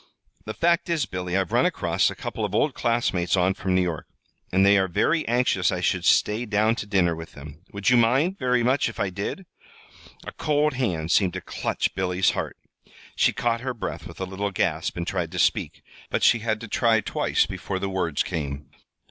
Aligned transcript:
"The 0.45 0.55
fact 0.55 0.89
is, 0.89 1.05
Billy, 1.05 1.37
I've 1.37 1.51
run 1.51 1.67
across 1.67 2.09
a 2.09 2.15
couple 2.15 2.43
of 2.43 2.55
old 2.55 2.73
classmates 2.73 3.37
on 3.37 3.53
from 3.53 3.75
New 3.75 3.83
York, 3.83 4.07
and 4.51 4.65
they 4.65 4.75
are 4.79 4.87
very 4.87 5.27
anxious 5.27 5.71
I 5.71 5.79
should 5.79 6.05
stay 6.05 6.47
down 6.47 6.73
to 6.77 6.87
dinner 6.87 7.15
with 7.15 7.33
them. 7.33 7.61
Would 7.71 7.91
you 7.91 7.97
mind 7.97 8.39
very 8.39 8.63
much 8.63 8.89
if 8.89 8.99
I 8.99 9.11
did?" 9.11 9.45
A 10.25 10.31
cold 10.31 10.73
hand 10.73 11.11
seemed 11.11 11.33
to 11.33 11.39
clutch 11.41 11.93
Billy's 11.93 12.31
heart. 12.31 12.57
She 13.15 13.31
caught 13.31 13.61
her 13.61 13.75
breath 13.75 14.07
with 14.07 14.19
a 14.19 14.25
little 14.25 14.49
gasp 14.49 14.97
and 14.97 15.05
tried 15.05 15.31
to 15.33 15.37
speak; 15.37 15.83
but 16.09 16.23
she 16.23 16.39
had 16.39 16.59
to 16.61 16.67
try 16.67 17.01
twice 17.01 17.45
before 17.45 17.77
the 17.77 17.87
words 17.87 18.23
came. 18.23 18.71